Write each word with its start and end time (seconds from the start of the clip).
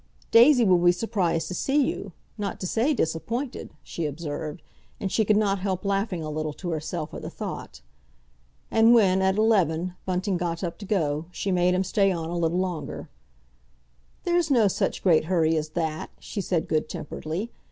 "Daisy 0.31 0.65
will 0.65 0.79
be 0.79 0.91
surprised 0.91 1.47
to 1.47 1.53
see 1.53 1.83
you—not 1.85 2.59
to 2.59 2.65
say 2.65 2.91
disappointed!" 2.91 3.69
she 3.83 4.07
observed, 4.07 4.63
and 4.99 5.11
she 5.11 5.23
could 5.23 5.37
not 5.37 5.59
help 5.59 5.85
laughing 5.85 6.23
a 6.23 6.29
little 6.31 6.53
to 6.53 6.71
herself 6.71 7.13
at 7.13 7.21
the 7.21 7.29
thought. 7.29 7.81
And 8.71 8.95
when, 8.95 9.21
at 9.21 9.35
eleven, 9.35 9.93
Bunting 10.07 10.37
got 10.37 10.63
up 10.63 10.79
to 10.79 10.85
go, 10.85 11.27
she 11.29 11.51
made 11.51 11.75
him 11.75 11.83
stay 11.83 12.11
on 12.11 12.31
a 12.31 12.35
little 12.39 12.57
longer. 12.57 13.09
"There's 14.23 14.49
no 14.49 14.67
such 14.67 15.03
great 15.03 15.25
hurry 15.25 15.55
as 15.55 15.69
that," 15.77 16.09
she 16.17 16.41
said 16.41 16.67
good 16.67 16.89
temperedly. 16.89 17.51